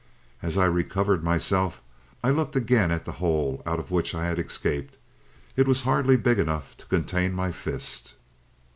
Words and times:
As 0.41 0.57
I 0.57 0.65
recovered 0.65 1.23
myself, 1.23 1.79
I 2.23 2.31
looked 2.31 2.55
again 2.55 2.89
at 2.89 3.05
the 3.05 3.11
hole 3.21 3.61
out 3.67 3.77
of 3.77 3.91
which 3.91 4.15
I 4.15 4.25
had 4.25 4.39
escaped; 4.39 4.97
it 5.55 5.67
was 5.67 5.81
hardly 5.83 6.17
big 6.17 6.39
enough 6.39 6.75
to 6.77 6.87
contain 6.87 7.33
my 7.33 7.51
fist. 7.51 8.15